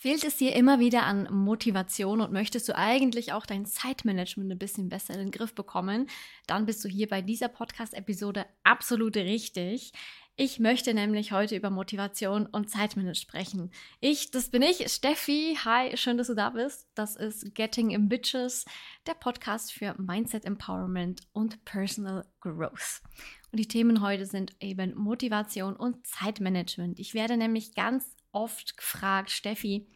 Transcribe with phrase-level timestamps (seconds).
[0.00, 4.56] Fehlt es dir immer wieder an Motivation und möchtest du eigentlich auch dein Zeitmanagement ein
[4.56, 6.08] bisschen besser in den Griff bekommen,
[6.46, 9.92] dann bist du hier bei dieser Podcast-Episode absolut richtig.
[10.36, 13.72] Ich möchte nämlich heute über Motivation und Zeitmanagement sprechen.
[13.98, 15.58] Ich, das bin ich, Steffi.
[15.64, 16.86] Hi, schön, dass du da bist.
[16.94, 18.66] Das ist Getting in Bitches,
[19.08, 23.02] der Podcast für Mindset Empowerment und Personal Growth.
[23.50, 27.00] Und die Themen heute sind eben Motivation und Zeitmanagement.
[27.00, 29.86] Ich werde nämlich ganz oft gefragt, Steffi,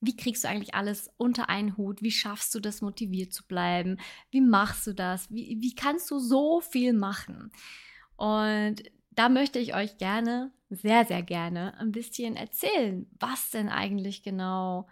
[0.00, 2.02] wie kriegst du eigentlich alles unter einen Hut?
[2.02, 3.98] Wie schaffst du das, motiviert zu bleiben?
[4.30, 5.30] Wie machst du das?
[5.30, 7.52] Wie, wie kannst du so viel machen?
[8.16, 14.22] Und da möchte ich euch gerne, sehr, sehr gerne, ein bisschen erzählen, was denn eigentlich
[14.22, 14.88] genau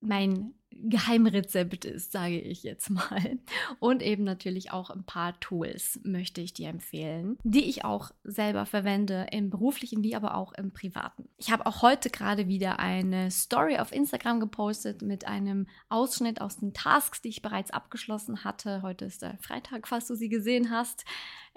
[0.00, 3.38] mein Geheimrezept ist, sage ich jetzt mal.
[3.78, 8.66] Und eben natürlich auch ein paar Tools möchte ich dir empfehlen, die ich auch selber
[8.66, 11.28] verwende, im beruflichen wie aber auch im privaten.
[11.38, 16.56] Ich habe auch heute gerade wieder eine Story auf Instagram gepostet mit einem Ausschnitt aus
[16.56, 18.82] den Tasks, die ich bereits abgeschlossen hatte.
[18.82, 21.04] Heute ist der Freitag, falls du sie gesehen hast.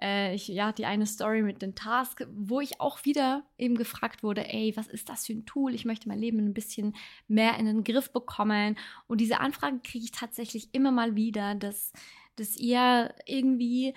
[0.01, 4.23] Äh, ich, ja, die eine Story mit den Tasks, wo ich auch wieder eben gefragt
[4.23, 5.73] wurde, ey, was ist das für ein Tool?
[5.73, 6.95] Ich möchte mein Leben ein bisschen
[7.27, 8.77] mehr in den Griff bekommen.
[9.07, 11.93] Und diese Anfragen kriege ich tatsächlich immer mal wieder, dass,
[12.35, 13.93] dass ihr irgendwie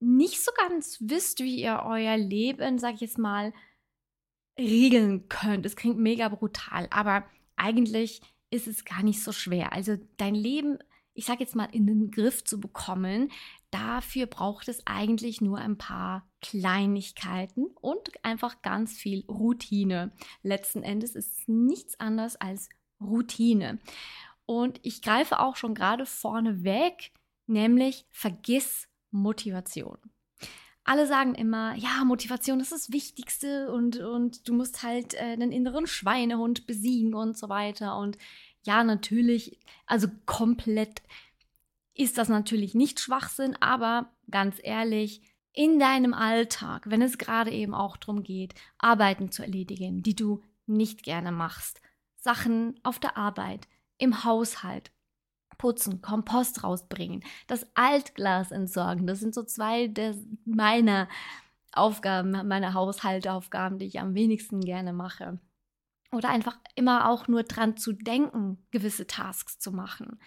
[0.00, 3.52] nicht so ganz wisst, wie ihr euer Leben, sag ich jetzt mal,
[4.58, 5.66] regeln könnt.
[5.66, 7.24] Es klingt mega brutal, aber
[7.56, 8.20] eigentlich
[8.50, 9.72] ist es gar nicht so schwer.
[9.72, 10.78] Also dein Leben,
[11.12, 13.30] ich sag jetzt mal, in den Griff zu bekommen,
[13.74, 20.12] dafür braucht es eigentlich nur ein paar Kleinigkeiten und einfach ganz viel Routine.
[20.44, 22.68] Letzten Endes ist es nichts anderes als
[23.00, 23.80] Routine.
[24.46, 27.12] Und ich greife auch schon gerade vorne weg,
[27.46, 29.98] nämlich vergiss Motivation.
[30.84, 35.50] Alle sagen immer, ja, Motivation ist das Wichtigste und, und du musst halt äh, den
[35.50, 37.96] inneren Schweinehund besiegen und so weiter.
[37.96, 38.18] Und
[38.62, 41.02] ja, natürlich, also komplett
[41.94, 47.74] ist das natürlich nicht Schwachsinn, aber ganz ehrlich, in deinem Alltag, wenn es gerade eben
[47.74, 51.80] auch darum geht, Arbeiten zu erledigen, die du nicht gerne machst,
[52.16, 54.90] Sachen auf der Arbeit, im Haushalt,
[55.56, 61.08] putzen, Kompost rausbringen, das Altglas entsorgen, das sind so zwei der, meiner
[61.72, 65.38] Aufgaben, meine Haushaltaufgaben, die ich am wenigsten gerne mache.
[66.10, 70.18] Oder einfach immer auch nur dran zu denken, gewisse Tasks zu machen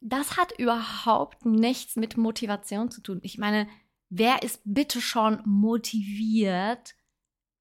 [0.00, 3.20] das hat überhaupt nichts mit Motivation zu tun.
[3.22, 3.68] Ich meine,
[4.08, 6.95] wer ist bitte schon motiviert,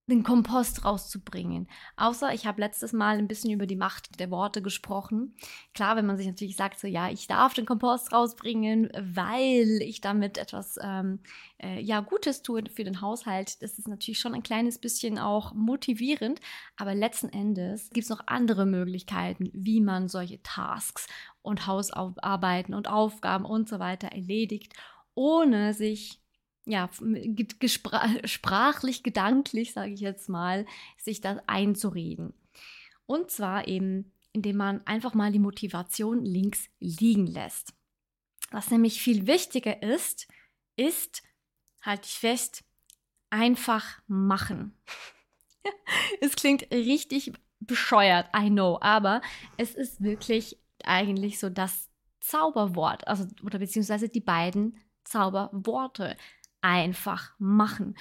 [0.07, 1.67] den Kompost rauszubringen.
[1.97, 5.35] Außer ich habe letztes Mal ein bisschen über die Macht der Worte gesprochen.
[5.73, 10.01] Klar, wenn man sich natürlich sagt, so ja, ich darf den Kompost rausbringen, weil ich
[10.01, 11.19] damit etwas ähm,
[11.57, 15.53] äh, ja Gutes tue für den Haushalt, das ist natürlich schon ein kleines bisschen auch
[15.53, 16.39] motivierend.
[16.77, 21.07] Aber letzten Endes gibt es noch andere Möglichkeiten, wie man solche Tasks
[21.41, 24.73] und Hausarbeiten und Aufgaben und so weiter erledigt,
[25.15, 26.24] ohne sich
[26.65, 26.89] ja,
[28.25, 30.65] sprachlich, gedanklich, sage ich jetzt mal,
[30.97, 32.33] sich das einzureden.
[33.05, 37.73] Und zwar eben, indem man einfach mal die Motivation links liegen lässt.
[38.51, 40.27] Was nämlich viel wichtiger ist,
[40.75, 41.23] ist,
[41.81, 42.63] halte ich fest,
[43.29, 44.77] einfach machen.
[46.21, 49.21] es klingt richtig bescheuert, I know, aber
[49.57, 51.89] es ist wirklich eigentlich so das
[52.19, 56.17] Zauberwort, also oder beziehungsweise die beiden Zauberworte
[56.65, 57.95] einfach machen.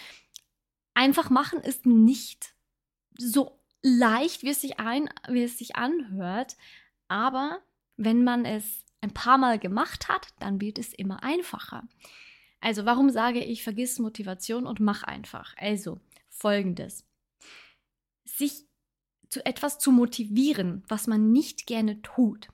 [0.94, 2.54] Einfach machen ist nicht
[3.18, 6.56] so leicht, wie es sich, ein, wie es sich anhört,
[7.08, 7.62] aber
[7.96, 11.86] wenn man es ein paar Mal gemacht hat, dann wird es immer einfacher.
[12.60, 15.54] Also warum sage ich, vergiss Motivation und mach einfach?
[15.58, 16.00] Also
[16.30, 17.04] folgendes.
[18.24, 18.64] Sich
[19.28, 22.48] zu etwas zu motivieren, was man nicht gerne tut.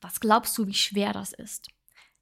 [0.00, 1.68] Was glaubst du, wie schwer das ist?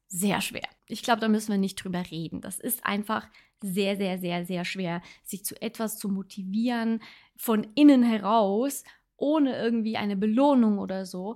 [0.07, 0.67] Sehr schwer.
[0.87, 2.41] Ich glaube, da müssen wir nicht drüber reden.
[2.41, 3.27] Das ist einfach
[3.61, 7.01] sehr, sehr, sehr, sehr schwer, sich zu etwas zu motivieren
[7.35, 8.83] von innen heraus,
[9.17, 11.35] ohne irgendwie eine Belohnung oder so,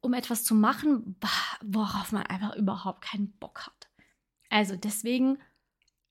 [0.00, 1.16] um etwas zu machen,
[1.62, 3.88] worauf man einfach überhaupt keinen Bock hat.
[4.48, 5.38] Also deswegen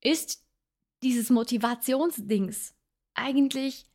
[0.02, 0.46] ist
[1.04, 2.76] dieses Motivationsdings
[3.14, 3.88] eigentlich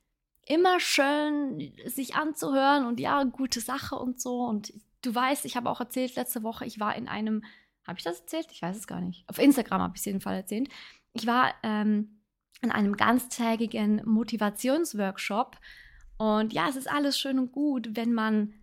[0.46, 4.40] immer schön, sich anzuhören und ja, gute Sache und so.
[4.44, 4.72] Und
[5.02, 7.44] du weißt, ich habe auch erzählt letzte Woche, ich war in einem
[7.86, 8.48] habe ich das erzählt?
[8.50, 9.28] Ich weiß es gar nicht.
[9.28, 10.68] Auf Instagram habe ich es jedenfalls erzählt.
[11.12, 12.20] Ich war ähm,
[12.60, 15.58] in einem ganztägigen Motivationsworkshop
[16.16, 18.54] und ja, es ist alles schön und gut, wenn man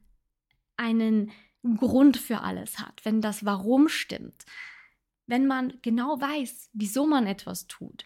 [0.77, 1.31] einen
[1.77, 4.45] Grund für alles hat, wenn das Warum stimmt,
[5.27, 8.05] wenn man genau weiß, wieso man etwas tut.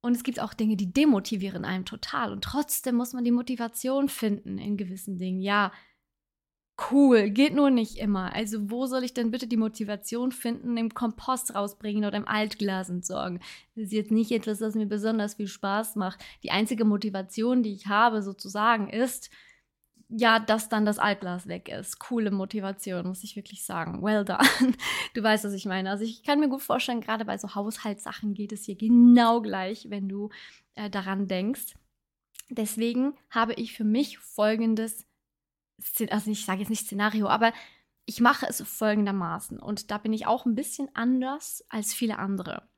[0.00, 2.30] Und es gibt auch Dinge, die demotivieren einem total.
[2.30, 5.40] Und trotzdem muss man die Motivation finden in gewissen Dingen.
[5.40, 5.72] Ja,
[6.90, 8.32] cool, geht nur nicht immer.
[8.34, 12.88] Also wo soll ich denn bitte die Motivation finden, im Kompost rausbringen oder im Altglas
[12.88, 13.40] entsorgen?
[13.74, 16.24] Das ist jetzt nicht etwas, das mir besonders viel Spaß macht.
[16.42, 19.30] Die einzige Motivation, die ich habe sozusagen, ist,
[20.08, 21.98] ja, dass dann das Altglas weg ist.
[21.98, 24.02] Coole Motivation, muss ich wirklich sagen.
[24.02, 24.38] Well done.
[25.14, 25.90] Du weißt, was ich meine.
[25.90, 29.90] Also ich kann mir gut vorstellen, gerade bei so Haushaltssachen geht es hier genau gleich,
[29.90, 30.30] wenn du
[30.74, 31.74] äh, daran denkst.
[32.50, 35.06] Deswegen habe ich für mich folgendes,
[36.10, 37.52] also ich sage jetzt nicht Szenario, aber
[38.04, 42.68] ich mache es folgendermaßen und da bin ich auch ein bisschen anders als viele andere.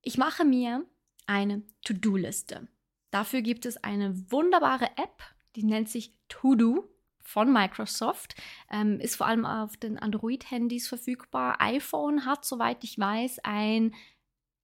[0.00, 0.86] Ich mache mir
[1.26, 2.68] eine To-Do-Liste.
[3.10, 5.22] Dafür gibt es eine wunderbare App,
[5.56, 6.88] die nennt sich To-Do
[7.24, 8.36] von Microsoft.
[8.70, 11.60] Ähm, ist vor allem auf den Android-Handys verfügbar.
[11.60, 13.94] iPhone hat, soweit ich weiß, ein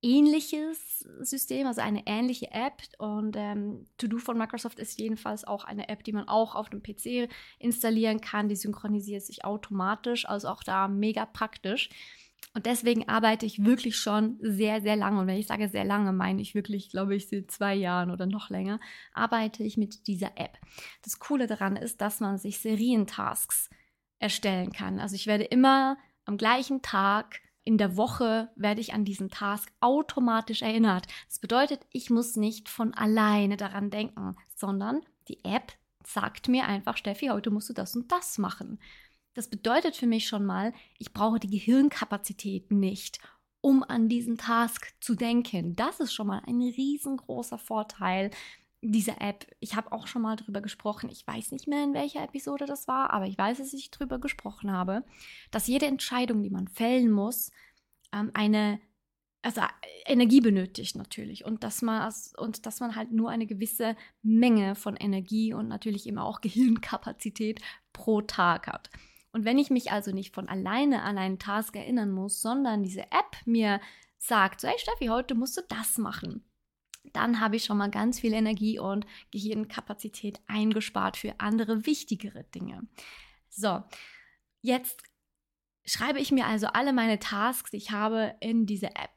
[0.03, 2.83] ähnliches System, also eine ähnliche App.
[2.99, 6.83] Und ähm, To-Do von Microsoft ist jedenfalls auch eine App, die man auch auf dem
[6.83, 8.49] PC installieren kann.
[8.49, 11.91] Die synchronisiert sich automatisch, also auch da mega praktisch.
[12.53, 15.21] Und deswegen arbeite ich wirklich schon sehr, sehr lange.
[15.21, 18.27] Und wenn ich sage sehr lange, meine ich wirklich, glaube ich, seit zwei Jahren oder
[18.27, 18.81] noch länger,
[19.13, 20.59] arbeite ich mit dieser App.
[21.03, 23.71] Das Coole daran ist, dass man sich Serientasks
[24.19, 24.99] erstellen kann.
[24.99, 29.71] Also ich werde immer am gleichen Tag in der Woche werde ich an diesen Task
[29.81, 31.07] automatisch erinnert.
[31.29, 35.73] Das bedeutet, ich muss nicht von alleine daran denken, sondern die App
[36.05, 38.79] sagt mir einfach, Steffi, heute musst du das und das machen.
[39.35, 43.21] Das bedeutet für mich schon mal, ich brauche die Gehirnkapazität nicht,
[43.61, 45.77] um an diesen Task zu denken.
[45.77, 48.31] Das ist schon mal ein riesengroßer Vorteil
[48.83, 49.47] dieser App.
[49.61, 51.11] Ich habe auch schon mal drüber gesprochen.
[51.11, 54.19] Ich weiß nicht mehr, in welcher Episode das war, aber ich weiß, dass ich drüber
[54.19, 55.05] gesprochen habe,
[55.51, 57.51] dass jede Entscheidung, die man fällen muss,
[58.13, 58.81] ähm, eine
[59.43, 59.63] also
[60.05, 64.97] Energie benötigt natürlich und dass man und dass man halt nur eine gewisse Menge von
[64.97, 67.61] Energie und natürlich immer auch Gehirnkapazität
[67.93, 68.91] pro Tag hat.
[69.33, 73.03] Und wenn ich mich also nicht von alleine an einen Task erinnern muss, sondern diese
[73.03, 73.81] App mir
[74.19, 76.45] sagt, so, hey Steffi, heute musst du das machen,
[77.13, 82.87] dann habe ich schon mal ganz viel Energie und Gehirnkapazität eingespart für andere wichtigere Dinge.
[83.49, 83.83] So,
[84.63, 85.03] jetzt
[85.85, 89.11] schreibe ich mir also alle meine Tasks, die ich habe, in diese App.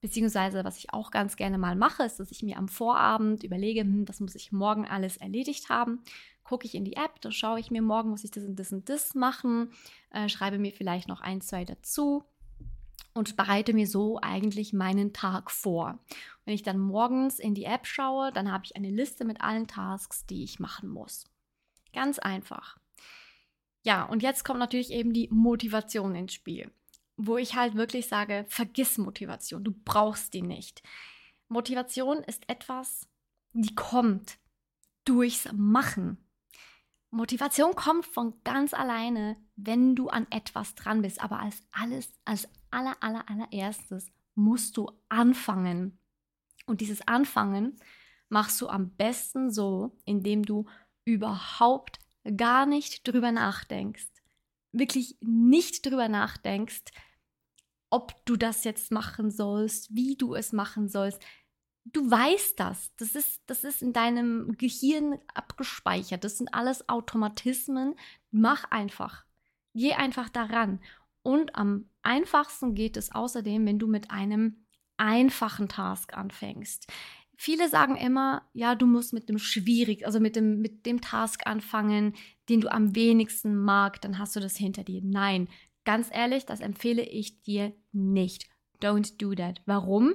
[0.00, 3.80] Beziehungsweise, was ich auch ganz gerne mal mache, ist, dass ich mir am Vorabend überlege,
[3.80, 6.04] hm, das muss ich morgen alles erledigt haben
[6.48, 8.72] gucke ich in die App, da schaue ich mir morgen, muss ich das und das
[8.72, 9.70] und das machen,
[10.10, 12.24] äh, schreibe mir vielleicht noch ein, zwei dazu
[13.18, 15.98] und bereite mir so eigentlich meinen Tag vor.
[16.44, 19.66] Wenn ich dann morgens in die App schaue, dann habe ich eine Liste mit allen
[19.66, 21.24] Tasks, die ich machen muss.
[21.92, 22.78] Ganz einfach.
[23.82, 26.70] Ja, und jetzt kommt natürlich eben die Motivation ins Spiel,
[27.16, 30.82] wo ich halt wirklich sage, vergiss Motivation, du brauchst die nicht.
[31.48, 33.08] Motivation ist etwas,
[33.52, 34.38] die kommt
[35.04, 36.18] durchs Machen.
[37.10, 41.20] Motivation kommt von ganz alleine, wenn du an etwas dran bist.
[41.22, 45.98] Aber als alles, als aller, aller, allererstes musst du anfangen.
[46.66, 47.78] Und dieses Anfangen
[48.28, 50.66] machst du am besten so, indem du
[51.04, 51.98] überhaupt
[52.36, 54.08] gar nicht drüber nachdenkst.
[54.72, 56.84] Wirklich nicht drüber nachdenkst,
[57.90, 61.22] ob du das jetzt machen sollst, wie du es machen sollst
[61.92, 62.92] du weißt das.
[62.96, 66.24] Das ist, das ist in deinem Gehirn abgespeichert.
[66.24, 67.94] Das sind alles Automatismen.
[68.30, 69.24] Mach einfach.
[69.74, 70.80] Geh einfach daran.
[71.22, 74.64] Und am einfachsten geht es außerdem, wenn du mit einem
[74.96, 76.86] einfachen Task anfängst.
[77.36, 81.46] Viele sagen immer, ja, du musst mit dem schwierig, also mit dem, mit dem Task
[81.46, 82.14] anfangen,
[82.48, 85.00] den du am wenigsten magst, dann hast du das hinter dir.
[85.04, 85.48] Nein,
[85.84, 88.48] ganz ehrlich, das empfehle ich dir nicht.
[88.82, 89.62] Don't do that.
[89.66, 90.14] Warum?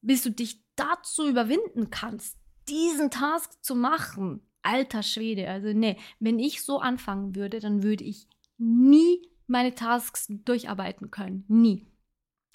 [0.00, 6.38] Bis du dich dazu überwinden kannst, diesen Task zu machen, alter Schwede, also nee, wenn
[6.38, 11.44] ich so anfangen würde, dann würde ich nie meine Tasks durcharbeiten können.
[11.48, 11.86] Nie.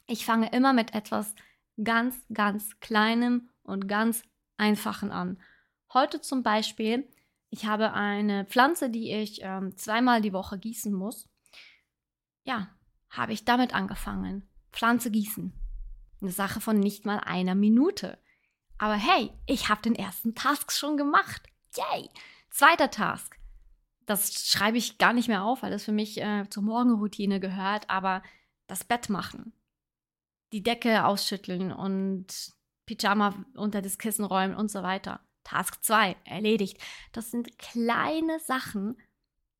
[0.08, 1.36] Ich fange immer mit etwas
[1.84, 4.24] ganz, ganz Kleinem und ganz
[4.58, 5.39] Einfachen an.
[5.93, 7.08] Heute zum Beispiel,
[7.50, 11.27] ich habe eine Pflanze, die ich ähm, zweimal die Woche gießen muss.
[12.43, 12.69] Ja,
[13.10, 14.48] habe ich damit angefangen.
[14.72, 15.53] Pflanze gießen.
[16.22, 18.19] Eine Sache von nicht mal einer Minute.
[18.77, 21.48] Aber hey, ich habe den ersten Task schon gemacht.
[21.75, 22.10] Yay!
[22.50, 23.38] Zweiter Task.
[24.10, 27.88] Das schreibe ich gar nicht mehr auf, weil das für mich äh, zur Morgenroutine gehört,
[27.92, 28.24] aber
[28.66, 29.54] das Bett machen.
[30.51, 32.25] Die Decke ausschütteln und
[32.88, 35.20] Pyjama unter das Kissen räumen und so weiter.
[35.44, 36.80] Task 2, erledigt.
[37.12, 39.00] Das sind kleine Sachen,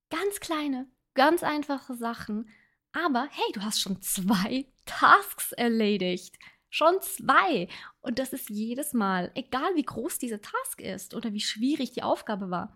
[0.10, 2.50] ganz kleine, ganz einfache Sachen.
[2.92, 6.40] Aber hey, du hast schon zwei Tasks erledigt.
[6.72, 7.68] Schon zwei.
[8.02, 12.02] Und das ist jedes Mal, egal wie groß diese Task ist oder wie schwierig die
[12.02, 12.76] Aufgabe war.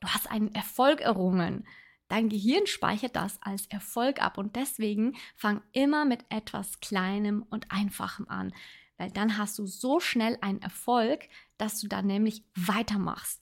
[0.00, 1.66] Du hast einen Erfolg errungen.
[2.08, 7.70] Dein Gehirn speichert das als Erfolg ab und deswegen fang immer mit etwas Kleinem und
[7.70, 8.52] Einfachem an,
[8.98, 13.40] weil dann hast du so schnell einen Erfolg, dass du dann nämlich weitermachst.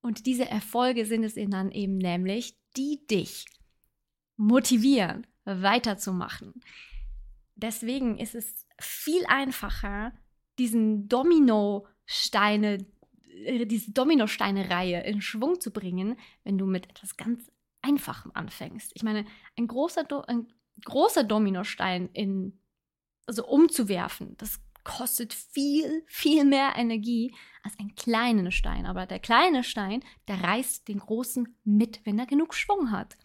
[0.00, 3.44] Und diese Erfolge sind es dann eben nämlich, die dich
[4.36, 6.54] motivieren, weiterzumachen.
[7.56, 10.12] Deswegen ist es viel einfacher,
[10.58, 12.86] diesen Dominosteine,
[13.66, 17.50] diese Dominosteine-Reihe in Schwung zu bringen, wenn du mit etwas ganz
[17.82, 18.92] Einfachem anfängst.
[18.94, 19.24] Ich meine,
[19.56, 20.48] ein großer, Do ein
[20.84, 22.58] großer Dominostein in,
[23.26, 28.86] also umzuwerfen, das kostet viel, viel mehr Energie als ein kleiner Stein.
[28.86, 33.16] Aber der kleine Stein, der reißt den großen mit, wenn er genug Schwung hat.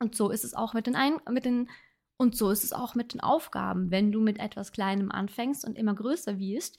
[0.00, 1.68] Und so ist es auch mit den, Ein mit den
[2.16, 3.90] und so ist es auch mit den Aufgaben.
[3.90, 6.76] Wenn du mit etwas Kleinem anfängst und immer größer wirst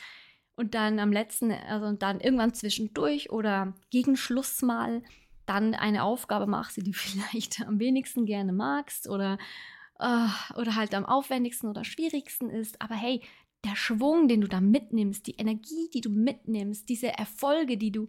[0.61, 5.01] und dann am letzten, also dann irgendwann zwischendurch oder gegen Schluss mal
[5.47, 9.39] dann eine Aufgabe machst, die du vielleicht am wenigsten gerne magst oder,
[9.99, 12.79] äh, oder halt am aufwendigsten oder schwierigsten ist.
[12.79, 13.23] Aber hey,
[13.65, 18.07] der Schwung, den du da mitnimmst, die Energie, die du mitnimmst, diese Erfolge, die du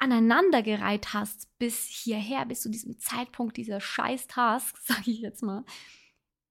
[0.00, 5.64] aneinandergereiht hast bis hierher, bis zu diesem Zeitpunkt dieser Scheiß-Task, sage ich jetzt mal,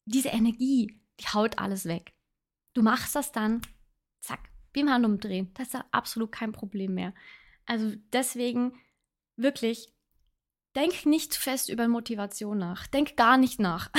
[0.06, 2.14] diese Energie, die haut alles weg.
[2.74, 3.62] Du machst das dann,
[4.22, 5.52] zack, wie im Handumdrehen.
[5.56, 7.14] Das ist ja absolut kein Problem mehr.
[7.66, 8.74] Also deswegen
[9.36, 9.94] wirklich,
[10.76, 12.88] denk nicht fest über Motivation nach.
[12.88, 13.92] Denk gar nicht nach.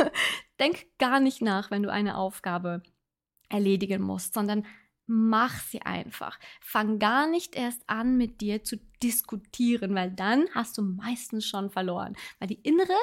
[0.60, 2.82] denk gar nicht nach, wenn du eine Aufgabe
[3.48, 4.66] erledigen musst, sondern
[5.06, 6.38] mach sie einfach.
[6.60, 11.70] Fang gar nicht erst an, mit dir zu diskutieren, weil dann hast du meistens schon
[11.70, 12.16] verloren.
[12.38, 12.96] Weil die innere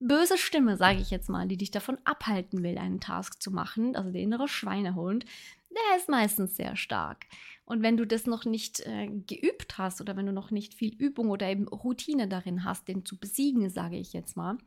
[0.00, 3.96] böse Stimme, sage ich jetzt mal, die dich davon abhalten will, einen Task zu machen,
[3.96, 5.24] also der innere Schweinehund,
[5.70, 7.26] der ist meistens sehr stark.
[7.64, 10.94] Und wenn du das noch nicht äh, geübt hast oder wenn du noch nicht viel
[10.94, 14.58] Übung oder eben Routine darin hast, den zu besiegen, sage ich jetzt mal,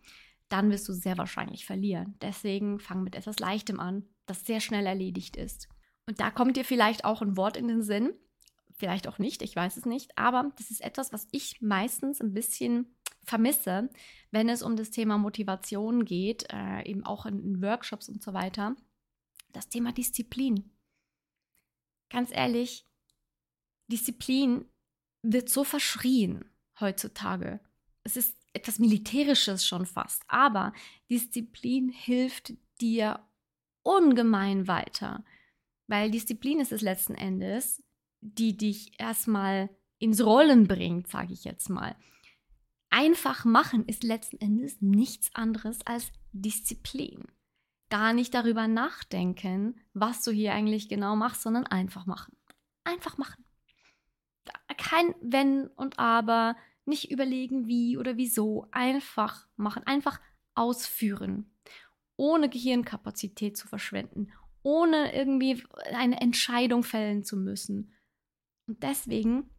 [0.50, 2.16] dann wirst du sehr wahrscheinlich verlieren.
[2.22, 5.68] Deswegen fang mit etwas Leichtem an, das sehr schnell erledigt ist.
[6.08, 8.14] Und da kommt dir vielleicht auch ein Wort in den Sinn,
[8.72, 12.34] vielleicht auch nicht, ich weiß es nicht, aber das ist etwas, was ich meistens ein
[12.34, 12.96] bisschen
[13.26, 13.90] vermisse,
[14.32, 18.34] wenn es um das Thema Motivation geht, äh, eben auch in, in Workshops und so
[18.34, 18.76] weiter.
[19.54, 20.72] Das Thema Disziplin.
[22.14, 22.86] Ganz ehrlich,
[23.92, 24.66] Disziplin
[25.24, 26.46] wird so verschrien
[26.80, 27.60] heutzutage.
[28.04, 30.72] Es ist etwas Militärisches schon fast, aber
[31.10, 33.20] Disziplin hilft dir
[33.82, 35.26] ungemein weiter,
[35.88, 37.84] weil Disziplin ist es letzten Endes,
[38.22, 41.98] die dich erstmal ins Rollen bringt, sage ich jetzt mal
[42.94, 47.24] einfach machen ist letzten Endes nichts anderes als Disziplin.
[47.94, 52.36] Gar nicht darüber nachdenken, was du hier eigentlich genau machst, sondern einfach machen.
[52.84, 53.46] Einfach machen.
[54.80, 58.68] Kein Wenn und Aber, nicht überlegen, wie oder wieso.
[58.72, 60.20] Einfach machen, einfach
[60.56, 61.56] ausführen.
[62.16, 64.32] Ohne Gehirnkapazität zu verschwenden,
[64.64, 67.94] ohne irgendwie eine Entscheidung fällen zu müssen.
[68.66, 69.52] Und deswegen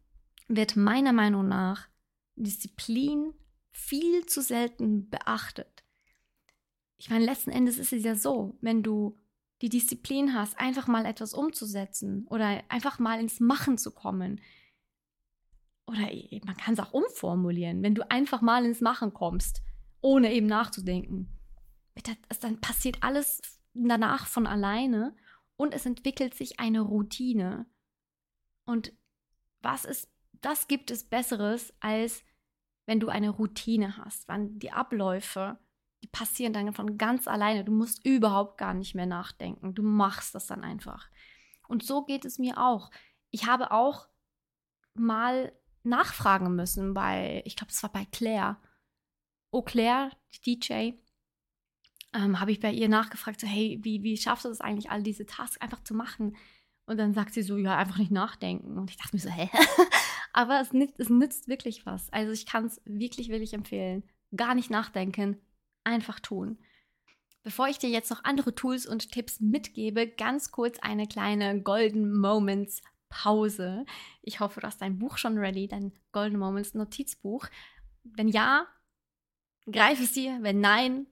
[0.49, 1.87] wird meiner Meinung nach
[2.35, 3.33] Disziplin
[3.71, 5.84] viel zu selten beachtet.
[7.05, 9.21] Ich meine, letzten Endes ist es ja so, wenn du
[9.61, 14.41] die Disziplin hast, einfach mal etwas umzusetzen oder einfach mal ins Machen zu kommen.
[15.87, 16.09] Oder
[16.47, 19.61] man kann es auch umformulieren, wenn du einfach mal ins Machen kommst,
[20.01, 21.29] ohne eben nachzudenken.
[22.41, 23.43] Dann passiert alles
[23.75, 25.15] danach von alleine
[25.57, 27.67] und es entwickelt sich eine Routine.
[28.65, 28.95] Und
[29.61, 32.25] was ist das gibt es Besseres, als
[32.87, 35.59] wenn du eine Routine hast, wann die Abläufe,
[36.05, 37.65] die passieren dann von ganz alleine.
[37.65, 39.75] Du musst überhaupt gar nicht mehr nachdenken.
[39.75, 41.09] Du machst das dann einfach.
[41.67, 42.91] Und so geht es mir auch.
[43.31, 44.07] Ich habe auch
[44.93, 45.51] mal
[45.83, 48.59] nachfragen müssen bei, ich glaube, es war bei Claire.
[49.51, 50.93] Oh, Claire, die DJ,
[52.13, 55.03] ähm, habe ich bei ihr nachgefragt, so, hey, wie, wie schaffst du das eigentlich, all
[55.03, 56.37] diese Tasks einfach zu machen?
[56.85, 58.77] Und dann sagt sie so, ja, einfach nicht nachdenken.
[58.77, 59.49] Und ich dachte mir so, hä?
[60.35, 62.13] Aber es nützt, es nützt wirklich was.
[62.13, 64.03] Also ich kann es wirklich, wirklich empfehlen.
[64.37, 65.41] Gar nicht nachdenken,
[65.85, 66.59] einfach tun.
[67.43, 72.13] Bevor ich dir jetzt noch andere Tools und Tipps mitgebe, ganz kurz eine kleine Golden
[72.19, 73.85] Moments Pause.
[74.23, 77.47] Ich hoffe, du hast dein Buch schon ready, dein Golden Moments Notizbuch.
[78.03, 78.67] Wenn ja,
[79.71, 80.39] greif es dir.
[80.41, 81.07] Wenn nein,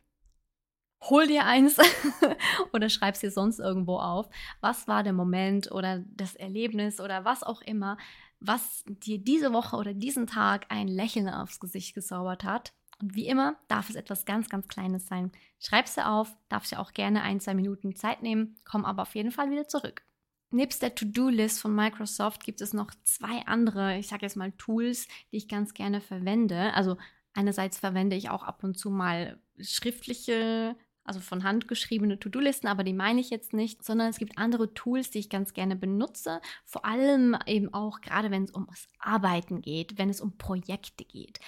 [1.02, 1.76] hol dir eins
[2.72, 4.28] oder schreib es dir sonst irgendwo auf.
[4.60, 7.98] Was war der Moment oder das Erlebnis oder was auch immer,
[8.40, 12.72] was dir diese Woche oder diesen Tag ein Lächeln aufs Gesicht gezaubert hat.
[13.02, 15.32] Und wie immer darf es etwas ganz, ganz Kleines sein.
[15.58, 19.14] Schreib sie auf, darfst ja auch gerne ein, zwei Minuten Zeit nehmen, komm aber auf
[19.16, 20.02] jeden Fall wieder zurück.
[20.50, 25.08] Nebst der To-Do-List von Microsoft gibt es noch zwei andere, ich sage jetzt mal Tools,
[25.32, 26.72] die ich ganz gerne verwende.
[26.74, 26.96] Also
[27.32, 32.84] einerseits verwende ich auch ab und zu mal schriftliche also von Hand geschriebene To-Do-Listen, aber
[32.84, 36.40] die meine ich jetzt nicht, sondern es gibt andere Tools, die ich ganz gerne benutze,
[36.64, 38.68] vor allem eben auch gerade wenn es um
[38.98, 41.40] Arbeiten geht, wenn es um Projekte geht.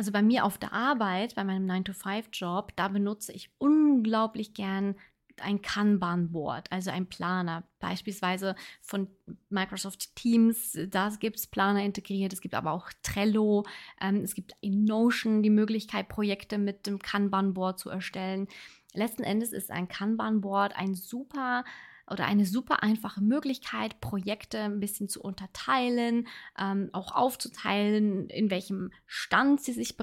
[0.00, 4.94] Also bei mir auf der Arbeit, bei meinem 9-to-5-Job, da benutze ich unglaublich gern
[5.42, 9.08] ein Kanban-Board, also ein Planer, beispielsweise von
[9.50, 13.66] Microsoft Teams, da gibt es Planer integriert, es gibt aber auch Trello,
[14.00, 18.48] ähm, es gibt in Notion die Möglichkeit, Projekte mit dem Kanban-Board zu erstellen.
[18.94, 21.62] Letzten Endes ist ein Kanban-Board ein super
[22.10, 26.26] oder eine super einfache Möglichkeit, Projekte ein bisschen zu unterteilen,
[26.58, 29.96] ähm, auch aufzuteilen, in welchem Stand sie sich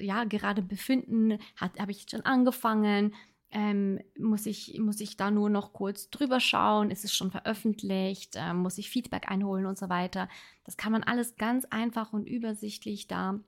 [0.00, 1.38] ja, gerade befinden.
[1.56, 3.14] Habe ich schon angefangen?
[3.50, 6.90] Ähm, muss, ich, muss ich da nur noch kurz drüber schauen?
[6.90, 8.34] Ist es schon veröffentlicht?
[8.36, 10.28] Ähm, muss ich Feedback einholen und so weiter?
[10.64, 13.38] Das kann man alles ganz einfach und übersichtlich da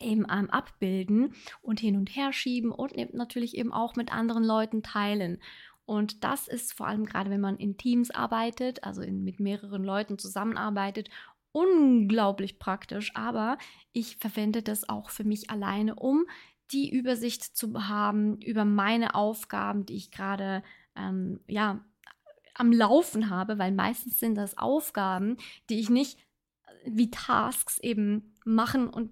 [0.00, 4.82] eben ähm, abbilden und hin und her schieben und natürlich eben auch mit anderen Leuten
[4.82, 5.40] teilen.
[5.90, 9.82] Und das ist vor allem gerade, wenn man in Teams arbeitet, also in, mit mehreren
[9.82, 11.10] Leuten zusammenarbeitet,
[11.50, 13.10] unglaublich praktisch.
[13.16, 13.58] Aber
[13.90, 16.26] ich verwende das auch für mich alleine, um
[16.70, 20.62] die Übersicht zu haben über meine Aufgaben, die ich gerade
[20.94, 21.84] ähm, ja
[22.54, 25.38] am Laufen habe, weil meistens sind das Aufgaben,
[25.70, 26.20] die ich nicht
[26.84, 29.10] wie Tasks eben machen und,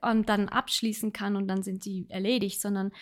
[0.00, 2.92] und dann abschließen kann und dann sind die erledigt, sondern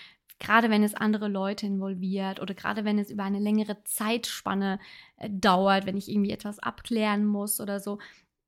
[0.40, 4.80] gerade wenn es andere Leute involviert oder gerade wenn es über eine längere Zeitspanne
[5.16, 7.98] äh, dauert, wenn ich irgendwie etwas abklären muss oder so,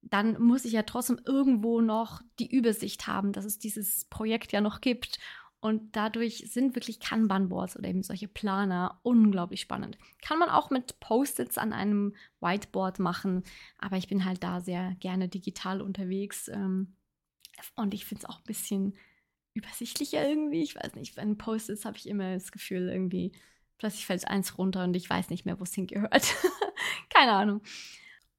[0.03, 4.61] dann muss ich ja trotzdem irgendwo noch die Übersicht haben, dass es dieses Projekt ja
[4.61, 5.21] noch gibt
[5.63, 9.97] und dadurch sind wirklich Kanban-Boards oder eben solche Planer unglaublich spannend.
[10.21, 13.45] Kann man auch mit Post-its an einem Whiteboard machen,
[13.79, 16.49] aber ich bin halt da sehr gerne digital unterwegs.
[16.49, 16.97] Ähm,
[17.77, 18.97] und ich finde es auch ein bisschen
[19.55, 20.63] übersichtlicher irgendwie.
[20.63, 23.33] Ich weiß nicht, den Post-its habe ich immer das Gefühl, irgendwie
[23.79, 26.35] plötzlich fällt eins runter und ich weiß nicht mehr, wo es hingehört.
[27.11, 27.63] Keine Ahnung.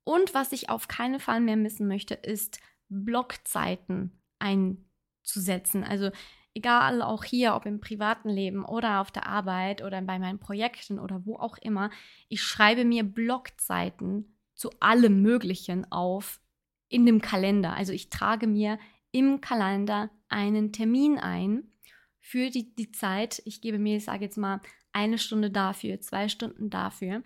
[0.04, 5.84] Und was ich auf keinen Fall mehr missen möchte, ist Blockzeiten einzusetzen.
[5.84, 6.12] Also
[6.54, 10.99] egal auch hier, ob im privaten Leben oder auf der Arbeit oder bei meinen Projekten
[10.99, 11.89] oder wo auch immer,
[12.28, 16.41] ich schreibe mir Blockzeiten zu allem Möglichen auf
[16.89, 17.76] in dem Kalender.
[17.76, 18.78] Also ich trage mir
[19.13, 21.71] im Kalender einen Termin ein
[22.19, 23.41] für die, die Zeit.
[23.45, 24.60] Ich gebe mir, ich sage jetzt mal,
[24.91, 27.23] eine Stunde dafür, zwei Stunden dafür.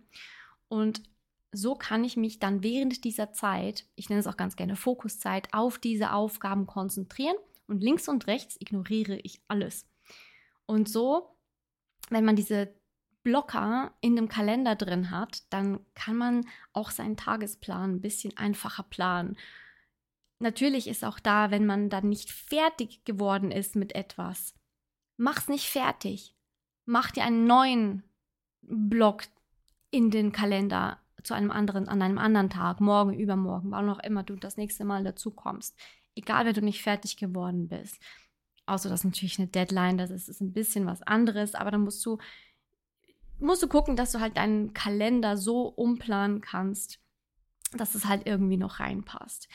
[0.67, 1.01] Und
[1.51, 5.53] so kann ich mich dann während dieser Zeit, ich nenne es auch ganz gerne Fokuszeit,
[5.53, 7.35] auf diese Aufgaben konzentrieren
[7.67, 9.87] und links und rechts ignoriere ich alles.
[10.65, 11.35] Und so,
[12.09, 12.73] wenn man diese
[13.23, 18.83] Blocker in dem Kalender drin hat, dann kann man auch seinen Tagesplan ein bisschen einfacher
[18.83, 19.37] planen.
[20.39, 24.53] Natürlich ist auch da, wenn man dann nicht fertig geworden ist mit etwas,
[25.17, 26.35] mach's nicht fertig.
[26.85, 28.03] Mach dir einen neuen
[28.61, 29.23] Block
[29.89, 34.23] in den Kalender zu einem anderen, an einem anderen Tag, morgen, übermorgen, wann auch immer
[34.23, 35.77] du das nächste Mal dazu kommst
[36.17, 38.01] egal wenn du nicht fertig geworden bist.
[38.65, 41.81] Außer das ist natürlich eine Deadline, das ist, ist ein bisschen was anderes, aber dann
[41.81, 42.17] musst du,
[43.39, 46.99] musst du gucken, dass du halt deinen Kalender so umplanen kannst,
[47.71, 49.47] dass es halt irgendwie noch reinpasst.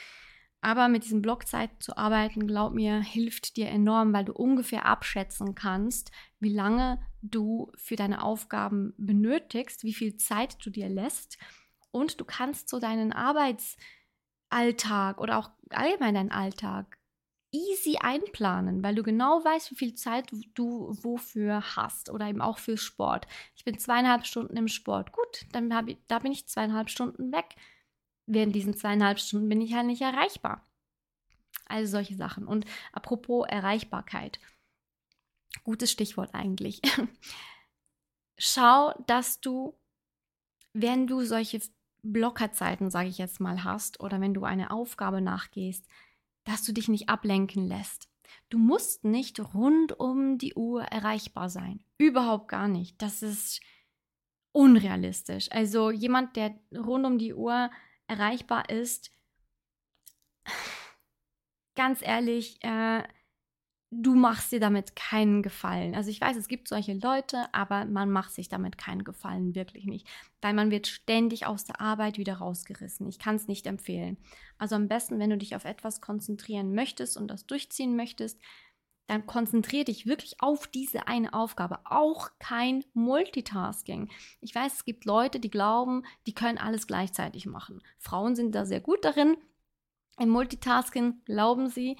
[0.62, 5.54] Aber mit diesen Blockzeiten zu arbeiten, glaub mir, hilft dir enorm, weil du ungefähr abschätzen
[5.54, 11.36] kannst, wie lange du für deine Aufgaben benötigst, wie viel Zeit du dir lässt.
[11.90, 13.76] Und du kannst so deinen Arbeits-
[14.52, 16.98] Alltag oder auch allgemein deinen Alltag
[17.52, 22.58] easy einplanen, weil du genau weißt, wie viel Zeit du wofür hast oder eben auch
[22.58, 23.26] für Sport.
[23.56, 25.12] Ich bin zweieinhalb Stunden im Sport.
[25.12, 27.56] Gut, dann ich, da bin ich zweieinhalb Stunden weg.
[28.26, 30.66] Während diesen zweieinhalb Stunden bin ich halt nicht erreichbar.
[31.66, 32.46] Also solche Sachen.
[32.46, 34.40] Und apropos Erreichbarkeit.
[35.64, 36.80] Gutes Stichwort eigentlich.
[38.38, 39.78] Schau, dass du,
[40.72, 41.60] wenn du solche
[42.02, 45.86] Blockerzeiten, sage ich jetzt mal, hast oder wenn du eine Aufgabe nachgehst,
[46.44, 48.08] dass du dich nicht ablenken lässt.
[48.48, 51.84] Du musst nicht rund um die Uhr erreichbar sein.
[51.98, 53.00] Überhaupt gar nicht.
[53.00, 53.60] Das ist
[54.52, 55.50] unrealistisch.
[55.50, 57.70] Also jemand, der rund um die Uhr
[58.06, 59.10] erreichbar ist,
[61.74, 63.02] ganz ehrlich, äh,
[63.92, 65.94] du machst dir damit keinen Gefallen.
[65.94, 69.84] Also ich weiß, es gibt solche Leute, aber man macht sich damit keinen Gefallen, wirklich
[69.84, 70.08] nicht.
[70.40, 73.06] Weil man wird ständig aus der Arbeit wieder rausgerissen.
[73.06, 74.16] Ich kann es nicht empfehlen.
[74.58, 78.40] Also am besten, wenn du dich auf etwas konzentrieren möchtest und das durchziehen möchtest,
[79.06, 81.80] dann konzentriere dich wirklich auf diese eine Aufgabe.
[81.84, 84.10] Auch kein Multitasking.
[84.40, 87.82] Ich weiß, es gibt Leute, die glauben, die können alles gleichzeitig machen.
[87.98, 89.36] Frauen sind da sehr gut darin.
[90.18, 91.96] Im Multitasking glauben sie,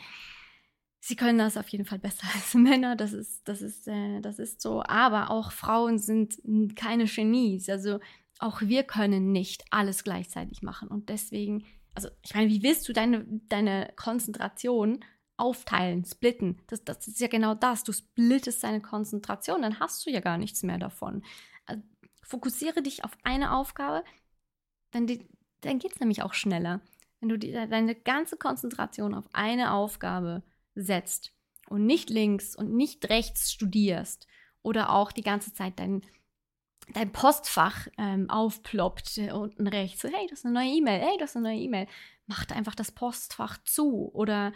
[1.01, 2.97] sie können das auf jeden Fall besser als Männer.
[2.97, 4.83] Das ist, das ist, äh, das ist so.
[4.85, 6.39] Aber auch Frauen sind
[6.77, 7.69] keine Genies.
[7.69, 7.99] Also
[8.39, 10.89] auch wir können nicht alles gleichzeitig machen.
[10.89, 15.05] Und deswegen, also ich meine, wie willst du deine, deine Konzentration
[15.43, 16.63] aufteilen, splitten?
[16.69, 17.85] Das, das ist ja genau das.
[17.85, 21.23] Du splittest deine Konzentration, dann hast du ja gar nichts mehr davon.
[21.67, 21.83] Also,
[22.23, 24.05] fokussiere dich auf eine Aufgabe,
[24.93, 25.07] dann,
[25.61, 26.81] dann geht es nämlich auch schneller.
[27.21, 30.43] Wenn du die, deine ganze Konzentration auf eine Aufgabe
[30.75, 31.33] setzt
[31.69, 34.27] und nicht links und nicht rechts studierst
[34.63, 36.03] oder auch die ganze Zeit dein
[36.95, 40.03] dein Postfach ähm, aufploppt äh, unten rechts.
[40.03, 41.87] So, hey, das ist eine neue E-Mail, hey, das ist eine neue E-Mail.
[42.27, 44.53] Mach da einfach das Postfach zu oder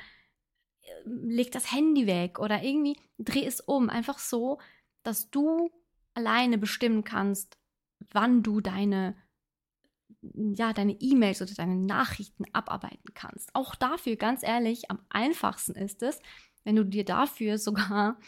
[1.05, 3.91] leg das Handy weg oder irgendwie dreh es um.
[3.91, 4.59] Einfach so,
[5.03, 5.71] dass du
[6.15, 7.59] alleine bestimmen kannst,
[8.11, 9.17] wann du deine
[10.35, 13.55] ja, deine E-Mails oder deine Nachrichten abarbeiten kannst.
[13.55, 16.21] Auch dafür, ganz ehrlich, am einfachsten ist es,
[16.65, 18.19] wenn du dir dafür sogar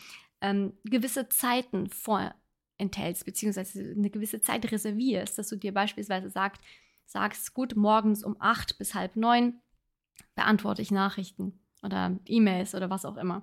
[0.41, 2.35] ähm, gewisse Zeiten vor,
[2.79, 6.63] enthältst, beziehungsweise eine gewisse Zeit reservierst, dass du dir beispielsweise sagst,
[7.07, 9.61] sagst, gut, morgens um acht bis halb neun
[10.37, 13.43] beantworte ich Nachrichten oder E-Mails oder was auch immer.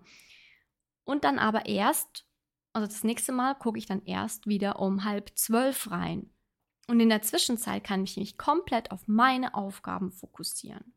[1.04, 2.26] Und dann aber erst,
[2.74, 6.30] also das nächste Mal gucke ich dann erst wieder um halb zwölf rein.
[6.88, 10.94] Und in der Zwischenzeit kann ich mich komplett auf meine Aufgaben fokussieren.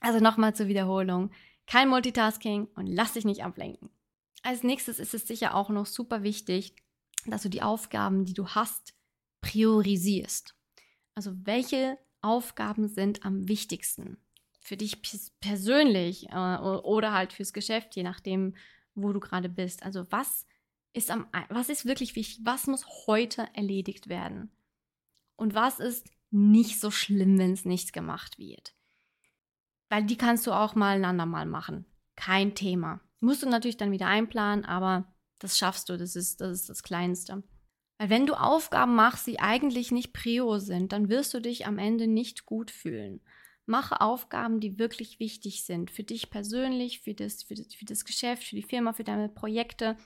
[0.00, 1.30] Also nochmal zur Wiederholung.
[1.66, 3.88] Kein Multitasking und lass dich nicht ablenken.
[4.42, 6.76] Als nächstes ist es sicher auch noch super wichtig,
[7.24, 8.94] dass du die Aufgaben, die du hast,
[9.40, 10.54] priorisierst.
[11.14, 14.18] Also welche Aufgaben sind am wichtigsten
[14.64, 15.02] für dich
[15.40, 18.56] persönlich äh, oder halt fürs Geschäft, je nachdem,
[18.94, 19.82] wo du gerade bist.
[19.82, 20.46] Also was
[20.94, 22.40] ist am, was ist wirklich wichtig?
[22.44, 24.50] Was muss heute erledigt werden?
[25.36, 28.74] Und was ist nicht so schlimm, wenn es nicht gemacht wird?
[29.90, 31.84] Weil die kannst du auch mal ein andermal machen.
[32.16, 33.00] Kein Thema.
[33.20, 36.82] Musst du natürlich dann wieder einplanen, aber das schaffst du, das ist, das ist das
[36.82, 37.42] Kleinste.
[37.98, 41.78] Weil wenn du Aufgaben machst, die eigentlich nicht Prio sind, dann wirst du dich am
[41.78, 43.20] Ende nicht gut fühlen.
[43.66, 45.90] Mache Aufgaben, die wirklich wichtig sind.
[45.90, 49.28] Für dich persönlich, für das, für das, für das Geschäft, für die Firma, für deine
[49.28, 49.96] Projekte.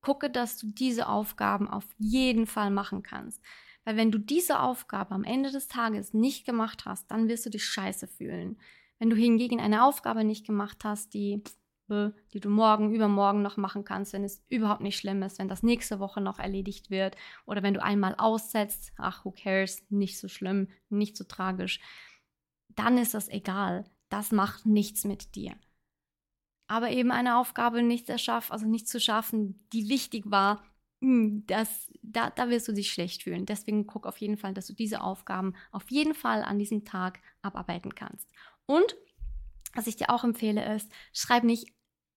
[0.00, 3.42] Gucke, dass du diese Aufgaben auf jeden Fall machen kannst.
[3.84, 7.50] Weil wenn du diese Aufgabe am Ende des Tages nicht gemacht hast, dann wirst du
[7.50, 8.58] dich scheiße fühlen.
[8.98, 11.42] Wenn du hingegen eine Aufgabe nicht gemacht hast, die
[11.88, 15.62] die du morgen, übermorgen noch machen kannst, wenn es überhaupt nicht schlimm ist, wenn das
[15.62, 20.28] nächste Woche noch erledigt wird oder wenn du einmal aussetzt, ach, who cares, nicht so
[20.28, 21.80] schlimm, nicht so tragisch,
[22.78, 23.84] dann ist das egal.
[24.08, 25.54] Das macht nichts mit dir.
[26.68, 30.62] Aber eben eine Aufgabe nicht erschaffen, also nicht zu schaffen, die wichtig war,
[31.00, 33.46] hm, das, da, da wirst du dich schlecht fühlen.
[33.46, 37.20] Deswegen guck auf jeden Fall, dass du diese Aufgaben auf jeden Fall an diesem Tag
[37.42, 38.28] abarbeiten kannst.
[38.66, 38.96] Und
[39.74, 41.72] was ich dir auch empfehle, ist, schreib nicht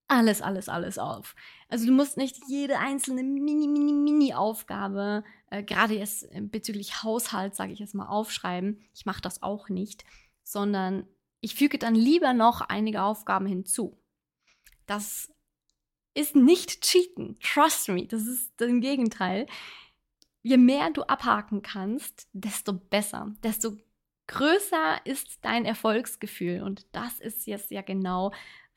[0.07, 1.35] alles, alles, alles auf.
[1.69, 7.03] Also du musst nicht jede einzelne mini, mini, mini Aufgabe, äh, gerade jetzt äh, bezüglich
[7.03, 8.81] Haushalt, sage ich jetzt mal, aufschreiben.
[8.93, 10.03] Ich mache das auch nicht,
[10.43, 11.07] sondern
[11.39, 13.97] ich füge dann lieber noch einige Aufgaben hinzu.
[14.85, 15.31] Das
[16.13, 19.45] ist nicht Cheaten, trust me, das ist im Gegenteil.
[20.43, 23.77] Je mehr du abhaken kannst, desto besser, desto
[24.27, 26.61] größer ist dein Erfolgsgefühl.
[26.61, 28.31] Und das ist jetzt ja genau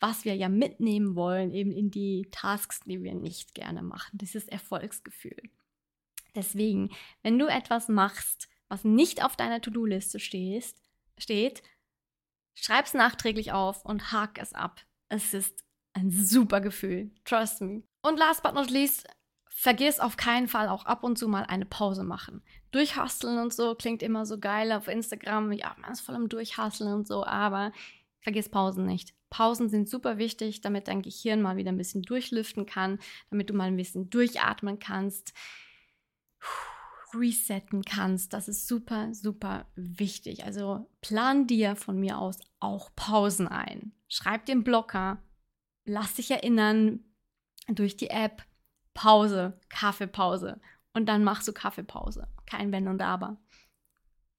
[0.05, 4.47] was wir ja mitnehmen wollen, eben in die Tasks, die wir nicht gerne machen, dieses
[4.47, 5.41] Erfolgsgefühl.
[6.35, 6.91] Deswegen,
[7.23, 10.75] wenn du etwas machst, was nicht auf deiner To-Do-Liste steht,
[11.19, 11.63] steht,
[12.55, 14.81] schreib es nachträglich auf und hak es ab.
[15.09, 17.11] Es ist ein super Gefühl.
[17.25, 17.83] Trust me.
[18.03, 19.07] Und last but not least,
[19.49, 22.43] vergiss auf keinen Fall auch ab und zu mal eine Pause machen.
[22.73, 25.53] Durchhasteln und so klingt immer so geil auf Instagram.
[25.53, 27.73] Ja, man ist voll am Durchhasteln und so, aber
[28.21, 29.15] vergiss Pausen nicht.
[29.31, 32.99] Pausen sind super wichtig, damit dein Gehirn mal wieder ein bisschen durchlüften kann,
[33.31, 35.33] damit du mal ein bisschen durchatmen kannst,
[37.15, 38.33] resetten kannst.
[38.33, 40.45] Das ist super, super wichtig.
[40.45, 43.93] Also plan dir von mir aus auch Pausen ein.
[44.09, 45.23] Schreib den Blocker,
[45.85, 47.01] lass dich erinnern
[47.69, 48.43] durch die App.
[48.95, 50.61] Pause, Kaffeepause.
[50.93, 52.29] Und dann machst du Kaffeepause.
[52.47, 53.37] Kein Wenn und Aber.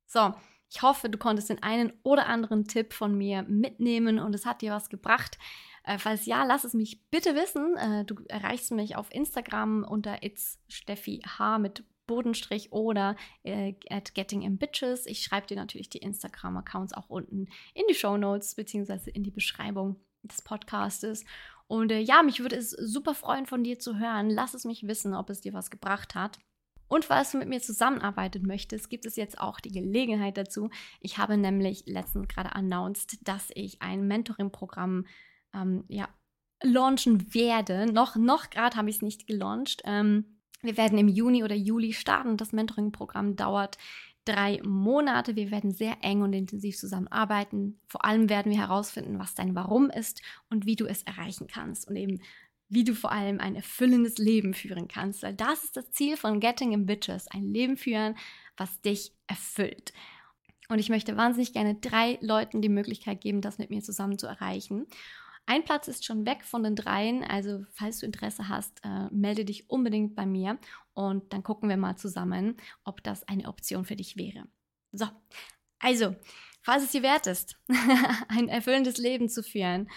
[0.08, 0.34] So,
[0.70, 4.62] ich hoffe, du konntest den einen oder anderen Tipp von mir mitnehmen und es hat
[4.62, 5.38] dir was gebracht.
[5.84, 7.76] Äh, falls ja, lass es mich bitte wissen.
[7.78, 11.22] Äh, du erreichst mich auf Instagram unter itssteffih
[11.60, 15.06] mit Bodenstrich oder äh, at gettingimbitches.
[15.06, 19.32] Ich schreibe dir natürlich die Instagram-Accounts auch unten in die Show Notes beziehungsweise in die
[19.32, 21.26] Beschreibung des Podcastes.
[21.68, 24.30] Und äh, ja, mich würde es super freuen, von dir zu hören.
[24.30, 26.40] Lass es mich wissen, ob es dir was gebracht hat.
[26.88, 30.70] Und falls du mit mir zusammenarbeiten möchtest, gibt es jetzt auch die Gelegenheit dazu.
[31.00, 35.08] Ich habe nämlich letztens gerade announced, dass ich ein Mentoring-Programm
[35.54, 36.08] ähm, ja,
[36.64, 37.92] launchen werde.
[37.92, 39.82] Noch, noch gerade habe ich es nicht gelauncht.
[39.86, 42.38] Ähm, wir werden im Juni oder Juli starten.
[42.38, 43.78] Das Mentoring-Programm dauert
[44.26, 45.36] drei Monate.
[45.36, 47.80] Wir werden sehr eng und intensiv zusammenarbeiten.
[47.88, 51.88] Vor allem werden wir herausfinden, was dein Warum ist und wie du es erreichen kannst.
[51.88, 52.20] Und eben
[52.68, 55.22] wie du vor allem ein erfüllendes Leben führen kannst.
[55.24, 57.28] Weil das ist das Ziel von Getting in Bitches.
[57.28, 58.16] Ein Leben führen,
[58.58, 59.94] was dich erfüllt.
[60.68, 64.26] Und ich möchte wahnsinnig gerne drei Leuten die Möglichkeit geben, das mit mir zusammen zu
[64.26, 64.88] erreichen.
[65.48, 69.46] Ein Platz ist schon weg von den dreien, also falls du Interesse hast, äh, melde
[69.46, 70.58] dich unbedingt bei mir
[70.94, 74.48] und dann gucken wir mal zusammen, ob das eine Option für dich wäre.
[74.92, 75.08] So,
[75.78, 76.16] also,
[76.64, 77.60] falls es dir wert ist,
[78.28, 79.88] ein erfüllendes Leben zu führen,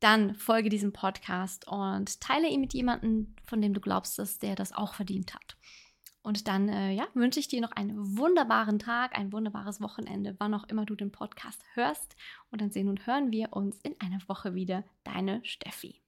[0.00, 4.56] dann folge diesem Podcast und teile ihn mit jemandem, von dem du glaubst, dass der
[4.56, 5.56] das auch verdient hat.
[6.26, 10.54] Und dann äh, ja, wünsche ich dir noch einen wunderbaren Tag, ein wunderbares Wochenende, wann
[10.54, 12.16] auch immer du den Podcast hörst.
[12.50, 14.82] Und dann sehen und hören wir uns in einer Woche wieder.
[15.04, 16.00] Deine Steffi.